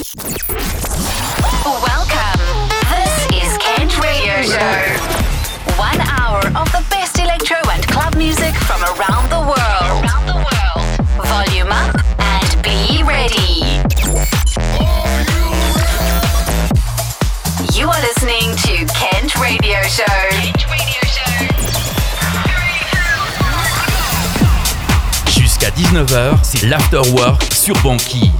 Welcome. 0.00 0.16
This 2.88 3.12
is 3.36 3.58
Kent 3.58 4.00
Radio 4.00 4.40
Show. 4.40 4.96
One 5.76 6.00
hour 6.00 6.38
of 6.56 6.72
the 6.72 6.82
best 6.88 7.18
electro 7.18 7.58
and 7.70 7.86
club 7.86 8.16
music 8.16 8.54
from 8.54 8.80
around 8.80 9.28
the 9.28 9.40
world. 9.44 10.06
Volume 11.28 11.68
up 11.68 11.94
and 12.18 12.62
be 12.62 13.02
ready. 13.04 13.60
You 17.78 17.90
are 17.90 18.00
listening 18.00 18.56
to 18.56 18.86
Kent 18.94 19.36
Radio 19.36 19.82
Show. 19.82 20.06
Kent 20.30 20.64
Radio 20.70 21.02
Show. 21.04 21.44
Jusqu'à 25.38 25.68
19h, 25.72 26.38
c'est 26.42 26.62
l'Afterwork 26.68 27.52
sur 27.52 27.74
Banquise. 27.82 28.39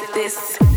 like 0.00 0.14
this. 0.14 0.67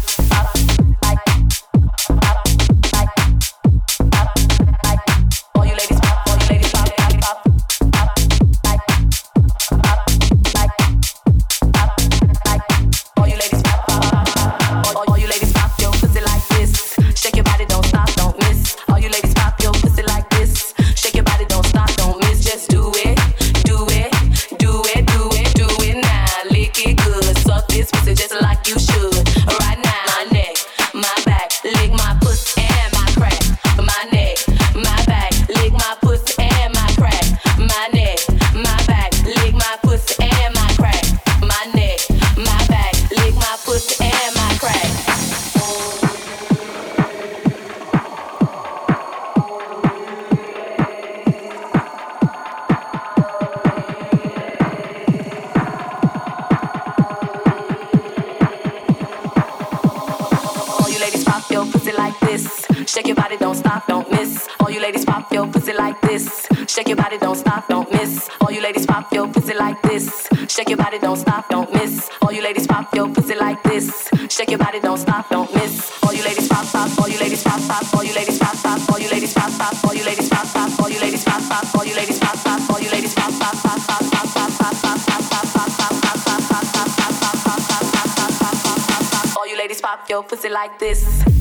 pussy 90.24 90.50
like 90.50 90.78
this. 90.80 91.41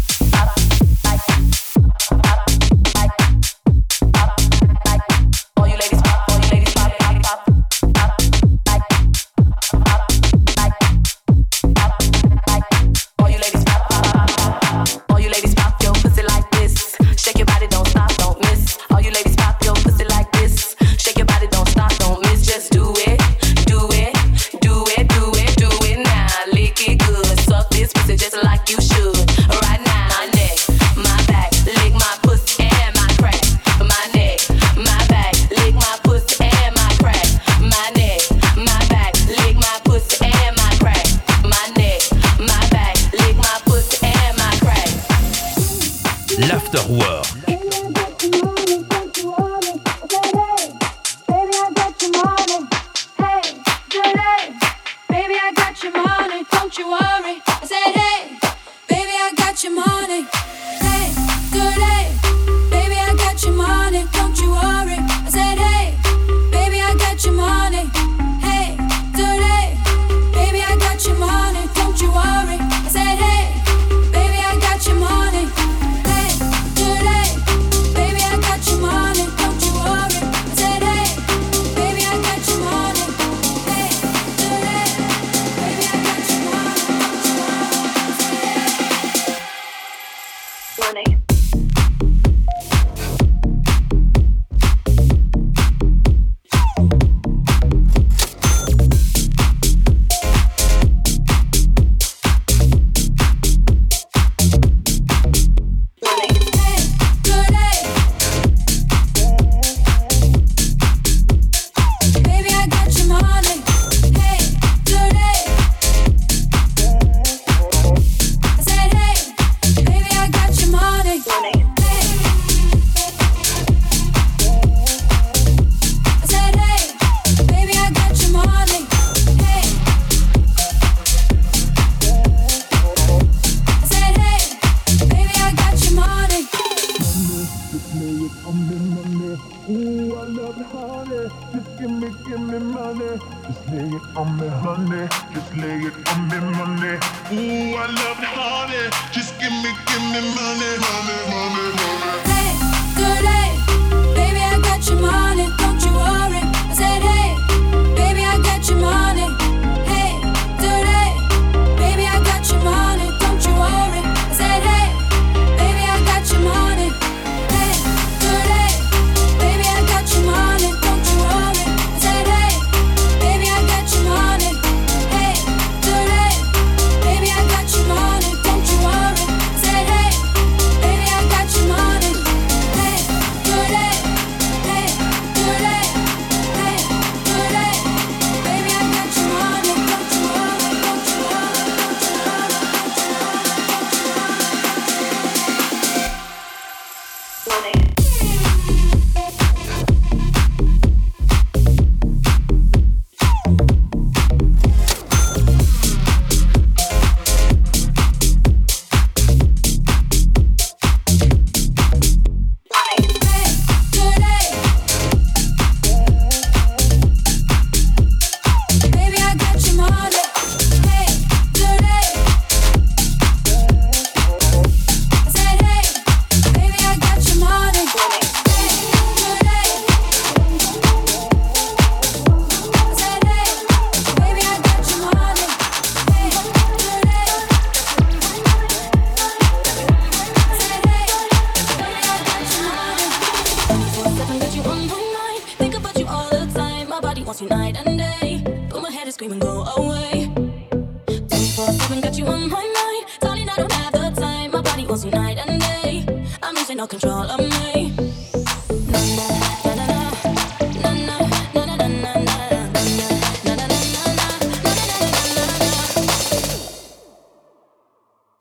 losing 256.70 256.80
all 256.80 256.86
control 256.86 257.22
of 257.22 257.40
me. 257.40 257.94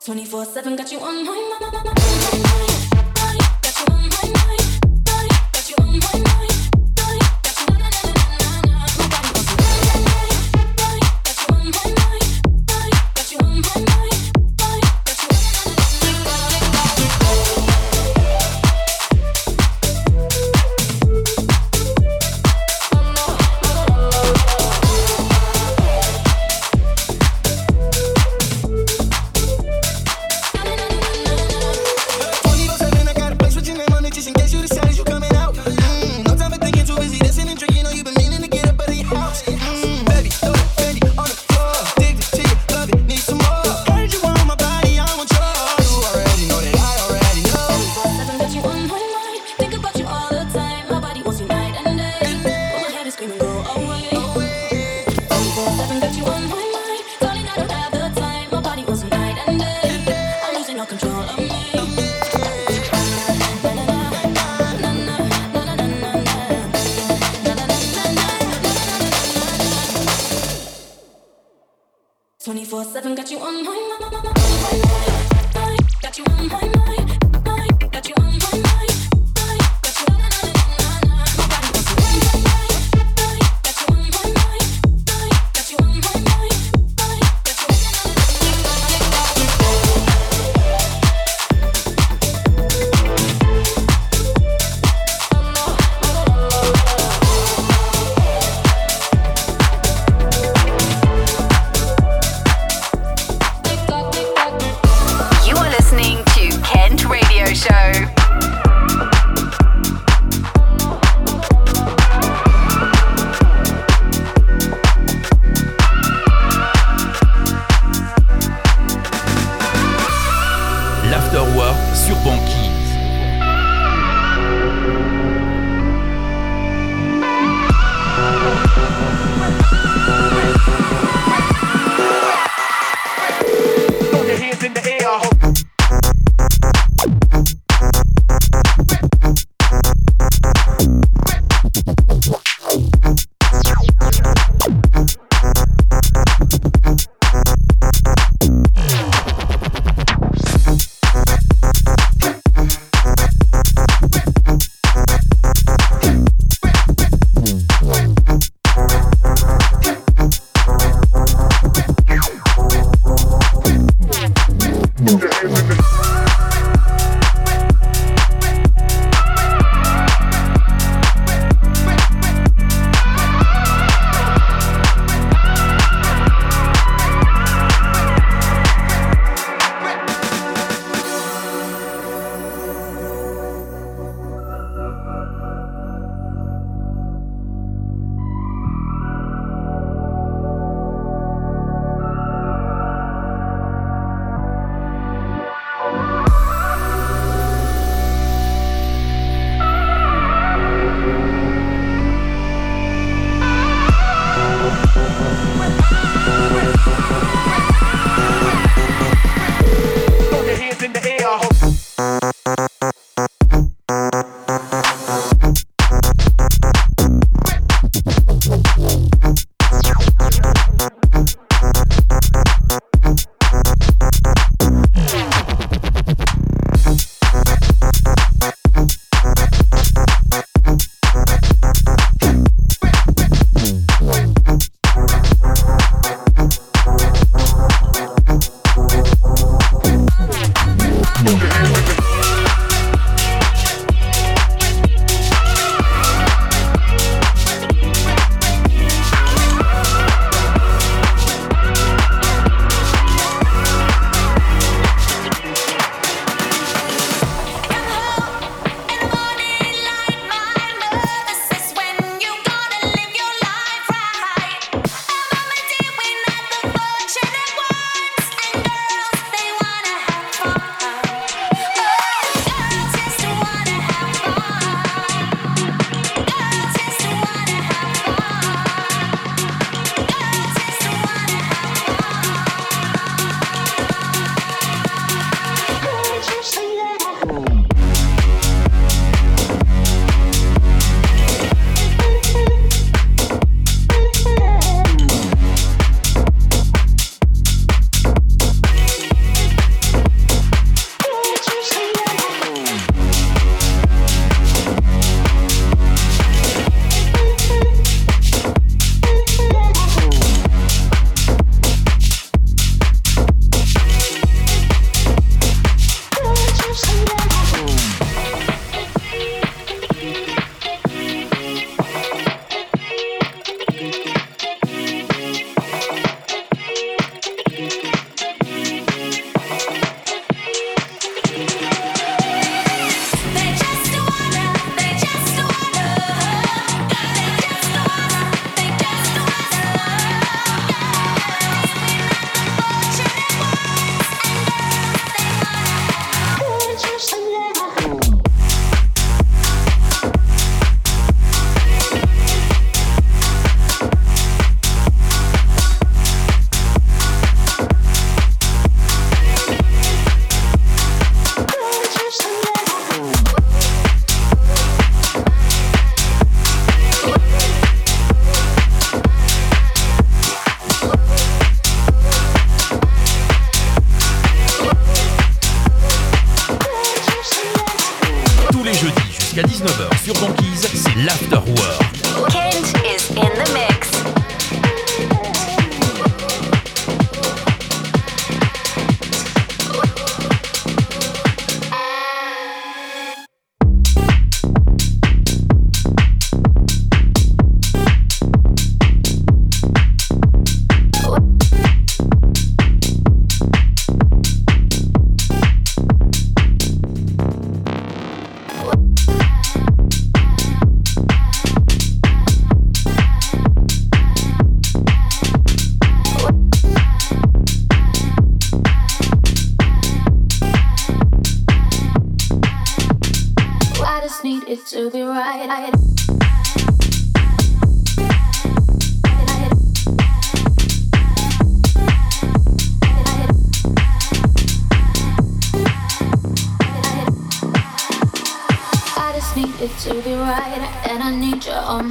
Twenty 0.04 0.24
four 0.24 0.44
seven 0.44 0.76
got 0.76 0.92
you 0.92 1.00
on 1.00 1.24
my 1.24 1.34
mind. 1.60 2.49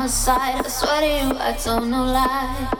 Side. 0.10 0.66
I 0.66 0.70
swear 0.70 1.02
to 1.02 1.08
you, 1.08 1.40
I 1.40 1.58
don't 1.64 1.90
know 1.90 2.04
lies. 2.04 2.79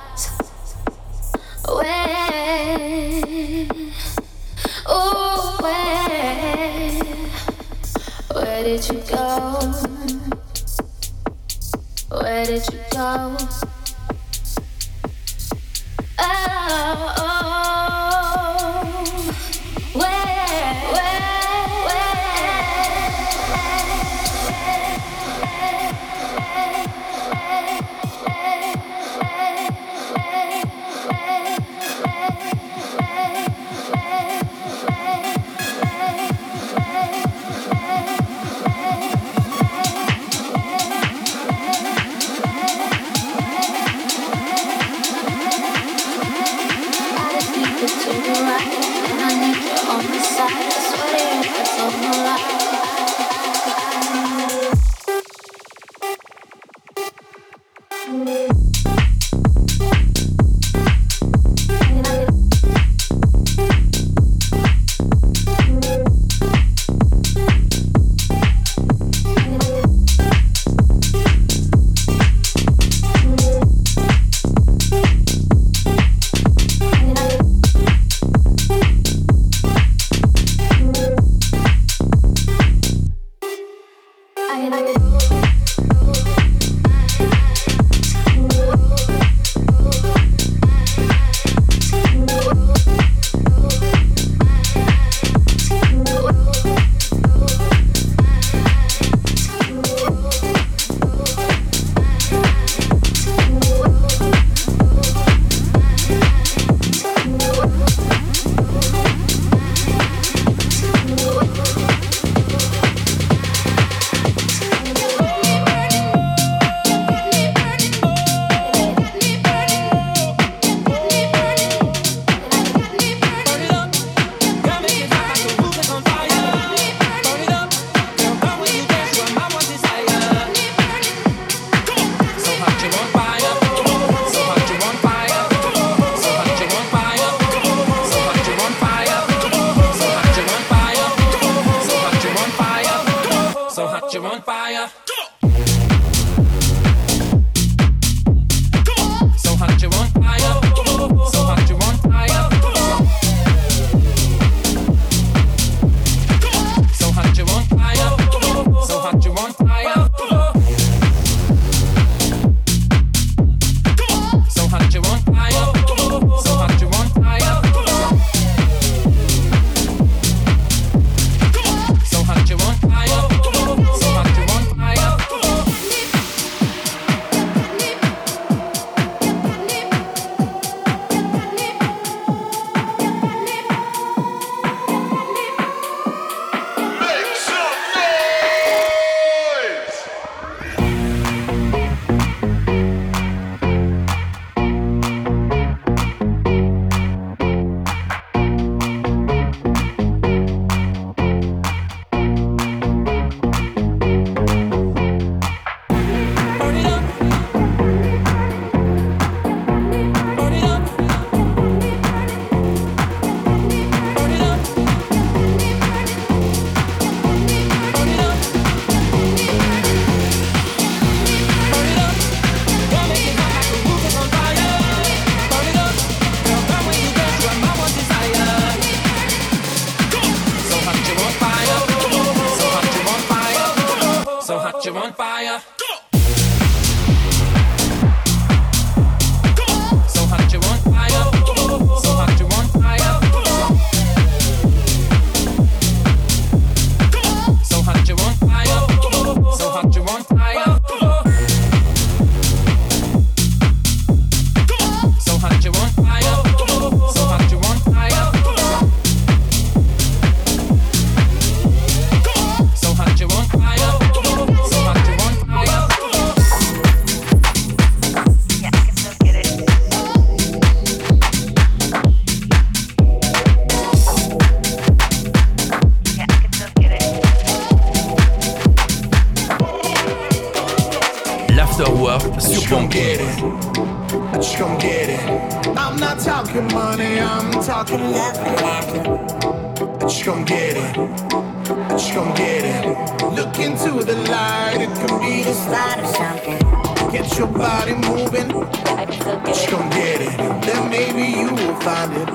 Uh, 281.82 282.20
come 282.68 282.90
get 282.90 283.22
it. 283.22 283.42
I 283.42 284.36
just 284.36 284.58
don't 284.58 284.78
get 284.82 285.08
it. 285.08 285.68
I'm 285.78 285.98
not 285.98 286.20
talking 286.20 286.68
money, 286.74 287.22
I'm 287.22 287.52
talking 287.64 288.02
love 288.02 288.38
and 288.38 288.62
laughter. 288.62 290.00
Just 290.02 290.26
come 290.26 290.44
get 290.44 290.76
it. 290.76 290.98
I 290.98 291.90
just 291.92 292.12
come 292.12 292.34
get 292.36 292.66
it. 292.66 293.24
Look 293.34 293.58
into 293.60 294.04
the 294.04 294.16
light, 294.30 294.80
it 294.82 294.90
can 294.90 295.22
be 295.22 295.44
the 295.44 295.54
start 295.54 296.00
of 296.00 296.08
something. 296.08 297.12
Get 297.14 297.38
your 297.38 297.48
body 297.48 297.94
moving. 297.94 298.52
I 298.86 299.06
just 299.46 299.70
come 299.70 299.90
get 299.92 300.20
it. 300.20 300.38
Then 300.38 300.90
maybe 300.90 301.32
you 301.40 301.50
will 301.50 301.76
find 301.80 302.12
it. 302.12 302.28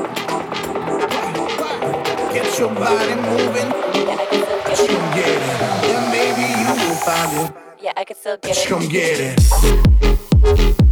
Get 2.33 2.59
your 2.59 2.75
body 2.75 3.15
moving. 3.15 3.71
I 3.71 4.71
just 4.71 4.89
come 4.89 5.11
get 5.15 5.29
it. 5.29 5.59
Then 5.83 6.11
maybe 6.11 6.45
you 6.61 6.89
will 6.89 6.97
find 6.97 7.51
it. 7.51 7.64
Yeah, 7.85 7.93
I 7.99 8.05
can 8.05 8.17
still 8.17 8.39
get 8.39 8.57
it. 8.57 8.67
come 8.67 8.89
get 8.89 9.21
it. 9.21 10.84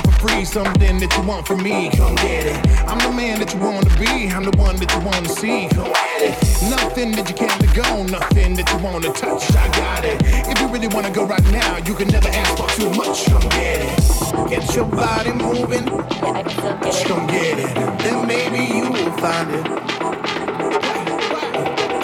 Want 0.00 0.20
for 0.20 0.28
free, 0.28 0.44
something 0.44 0.98
that 0.98 1.16
you 1.16 1.22
want 1.22 1.46
from 1.46 1.62
me. 1.62 1.90
Come 1.90 2.14
get 2.16 2.46
it. 2.46 2.88
I'm 2.88 2.98
the 2.98 3.12
man 3.16 3.40
that 3.40 3.52
you 3.54 3.60
want 3.60 3.88
to 3.88 3.98
be. 3.98 4.28
I'm 4.28 4.44
the 4.44 4.56
one 4.56 4.76
that 4.76 4.92
you 4.92 5.00
want 5.00 5.26
to 5.26 5.32
see. 5.32 5.68
Come 5.68 5.92
get 5.92 6.22
it. 6.22 6.70
Nothing 6.70 7.12
that 7.12 7.28
you 7.28 7.34
can't 7.34 7.60
let 7.60 7.74
go, 7.74 8.02
nothing 8.04 8.54
that 8.54 8.70
you 8.72 8.78
want 8.78 9.04
to 9.04 9.12
touch. 9.12 9.50
I 9.56 9.68
got 9.76 10.04
it. 10.04 10.20
If 10.48 10.60
you 10.60 10.68
really 10.68 10.88
want 10.88 11.06
to 11.06 11.12
go 11.12 11.24
right 11.24 11.44
now, 11.50 11.78
you 11.78 11.94
can 11.94 12.08
never 12.08 12.28
ask 12.28 12.56
for 12.56 12.68
too 12.78 12.90
much. 12.94 13.26
Come 13.26 13.48
get 13.50 13.80
it. 13.80 14.48
Get 14.48 14.74
your 14.74 14.86
body 14.86 15.32
moving. 15.32 15.86
Yeah, 15.86 16.32
I 16.32 16.42
can 16.42 16.50
still 16.50 16.76
get 16.78 16.94
it. 16.94 17.06
come 17.06 17.26
get 17.26 17.58
it. 17.58 17.98
Then 18.04 18.26
maybe 18.26 18.60
you 18.72 18.90
will 18.90 19.12
find 19.18 19.50
it. 19.50 19.64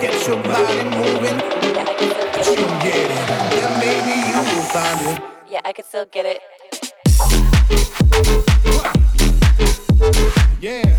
Get 0.00 0.26
your 0.26 0.42
body 0.42 0.82
moving. 0.84 1.38
Yeah, 1.74 1.84
I 1.86 1.94
can 1.94 2.08
get 2.08 2.48
it. 2.48 2.56
come 2.56 2.78
get 2.82 3.10
it. 3.10 3.22
Then 3.56 3.72
maybe 3.80 4.14
you 4.28 4.38
will 4.38 4.66
find 4.74 5.00
it. 5.16 5.22
Yeah, 5.48 5.60
I 5.64 5.72
can 5.72 5.84
still 5.84 6.06
get 6.06 6.26
it. 6.26 6.40
Yeah. 10.60 10.96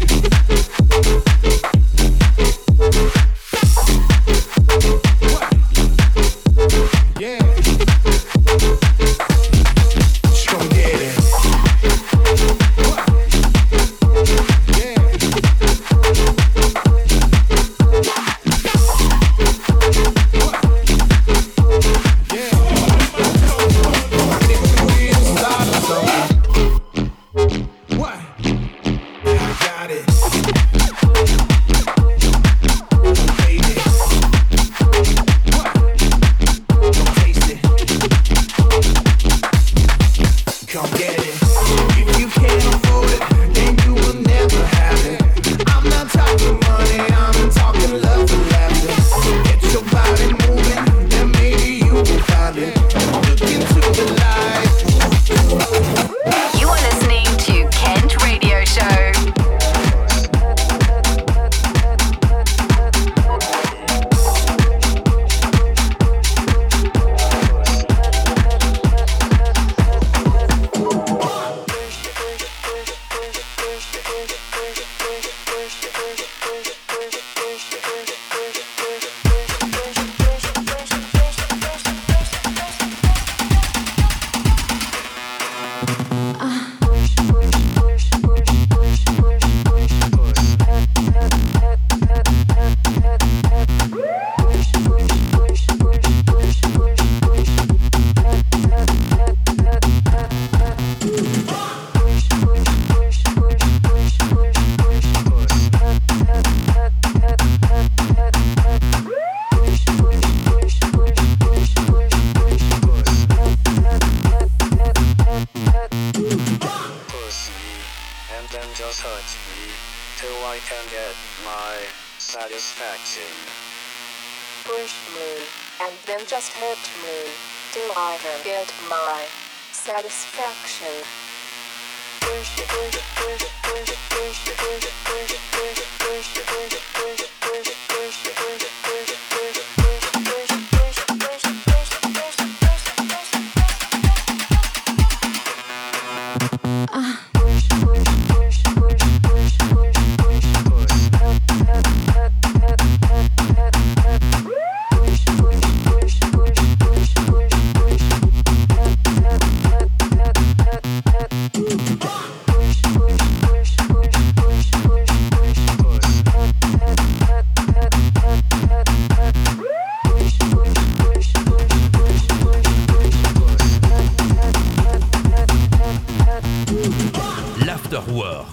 l'afterwork. 177.97 178.45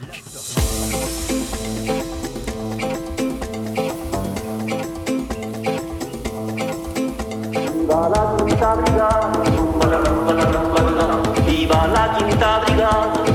Viva 11.44 11.86
la 11.86 12.14
quinta. 12.16 13.33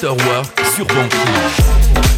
l'Afterwork 0.00 0.60
sur 0.76 0.86
Banquier. 0.86 2.17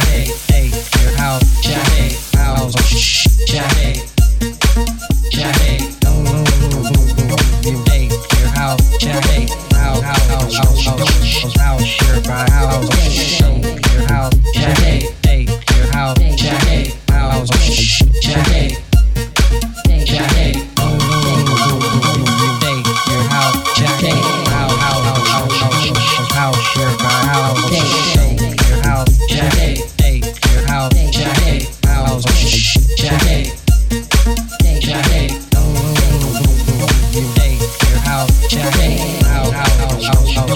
Out, 38.81 39.53
out, 39.53 40.37
out, 40.37 40.50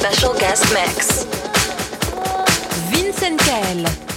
special 0.00 0.32
guest 0.32 0.64
mix. 0.72 1.26
Vincent 2.90 3.38
Kell 3.40 4.09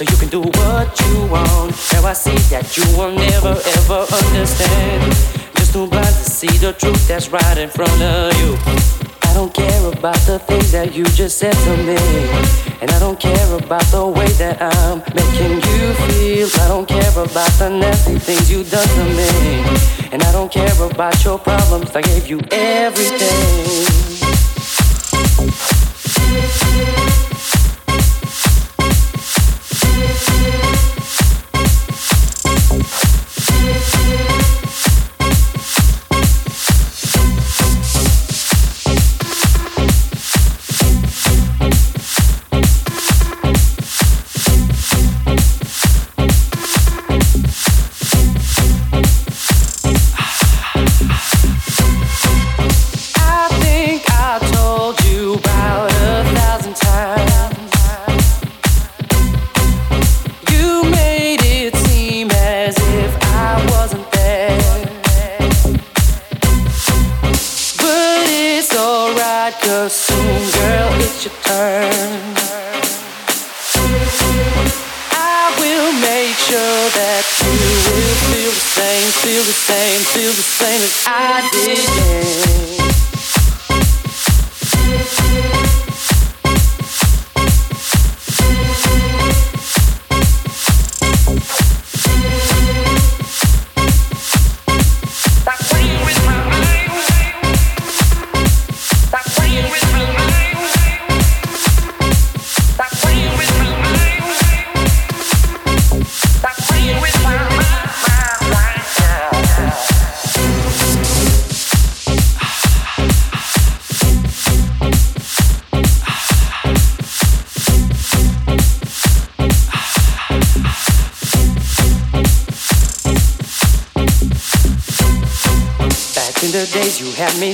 so 0.00 0.10
you 0.10 0.16
can 0.16 0.28
do 0.30 0.40
what 0.40 1.00
you 1.00 1.26
want. 1.26 1.76
Now 1.92 2.06
I 2.06 2.14
see 2.14 2.36
that 2.48 2.74
you 2.74 2.84
will 2.96 3.12
never 3.12 3.54
ever 3.76 4.00
understand. 4.24 5.12
Just 5.56 5.74
too 5.74 5.86
blind 5.86 6.06
to 6.06 6.24
see 6.24 6.52
the 6.56 6.72
truth 6.72 7.06
that's 7.06 7.28
right 7.28 7.58
in 7.58 7.68
front 7.68 8.00
of 8.00 8.32
you. 8.40 8.56
I 9.28 9.34
don't 9.34 9.52
care 9.52 9.86
about 9.92 10.16
the 10.24 10.38
things 10.38 10.72
that 10.72 10.94
you 10.94 11.04
just 11.04 11.36
said 11.36 11.52
to 11.52 11.76
me. 11.84 11.98
And 12.80 12.90
I 12.90 12.98
don't 12.98 13.20
care 13.20 13.52
about 13.58 13.84
the 13.92 14.06
way 14.06 14.28
that 14.40 14.56
I'm 14.62 14.98
making 15.12 15.60
you 15.68 15.92
feel. 16.08 16.48
I 16.64 16.68
don't 16.68 16.88
care 16.88 17.12
about 17.12 17.52
the 17.58 17.68
nasty 17.68 18.18
things 18.18 18.50
you 18.50 18.64
done 18.64 18.88
to 18.88 19.04
me. 19.18 19.28
And 20.12 20.22
I 20.22 20.32
don't 20.32 20.50
care 20.50 20.82
about 20.82 21.22
your 21.24 21.38
problems. 21.38 21.94
I 21.94 22.00
gave 22.00 22.26
you 22.26 22.40
everything. 22.50 24.09
I 71.52 71.90
will 75.58 75.92
make 75.98 76.36
sure 76.46 76.90
that 76.94 77.26
you 77.42 77.50
will 77.90 78.14
feel 78.30 78.52
the 78.54 78.66
same, 78.70 79.10
feel 79.18 79.42
the 79.42 79.52
same, 79.52 80.00
feel 80.14 80.30
the 80.30 80.46
same 80.46 80.80
as 80.80 81.04
I 81.08 81.42
did. 81.50 82.69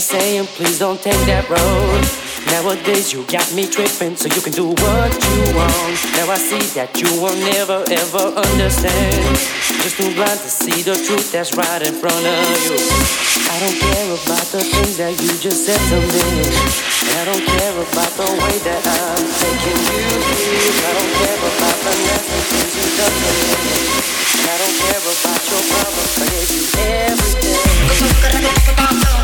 Saying, 0.00 0.46
please 0.58 0.78
don't 0.78 1.00
take 1.00 1.18
that 1.24 1.48
road. 1.48 2.04
Nowadays 2.52 3.12
you 3.12 3.24
got 3.26 3.46
me 3.54 3.66
tripping, 3.66 4.16
so 4.16 4.28
you 4.28 4.40
can 4.42 4.52
do 4.52 4.68
what 4.70 5.10
you 5.14 5.42
want. 5.56 5.96
Now 6.18 6.30
I 6.30 6.38
see 6.38 6.60
that 6.76 7.00
you 7.00 7.08
will 7.22 7.34
never 7.54 7.82
ever 7.86 8.24
understand. 8.34 9.38
Just 9.82 9.96
too 9.96 10.10
blind 10.12 10.38
to 10.42 10.50
see 10.50 10.82
the 10.82 10.94
truth 10.94 11.32
that's 11.32 11.54
right 11.56 11.80
in 11.80 11.94
front 11.96 12.18
of 12.18 12.26
you. 12.66 12.76
I 13.46 13.56
don't 13.62 13.78
care 13.78 14.10
about 14.10 14.46
the 14.52 14.60
things 14.62 14.96
that 15.00 15.14
you 15.16 15.30
just 15.38 15.64
said 15.64 15.78
to 15.78 15.98
me. 16.02 16.44
I 17.16 17.22
don't 17.24 17.44
care 17.46 17.72
about 17.78 18.12
the 18.20 18.26
way 18.26 18.56
that 18.68 18.82
I'm 18.84 19.22
taking 19.22 19.80
you. 19.86 20.02
I 20.82 20.90
don't 20.92 21.12
care 21.24 21.40
about 21.40 21.78
the 21.82 21.92
nasty 22.04 22.40
things 22.52 22.72
you 22.74 22.86
done 23.00 23.16
to 23.16 23.30
me. 23.32 23.48
I 24.44 24.54
don't 24.60 24.76
care 24.76 25.02
about 25.02 25.40
your 25.46 25.62
problems, 25.72 26.14
I 26.20 26.26
gave 26.26 26.50
you 26.52 26.64
everything. 26.84 29.15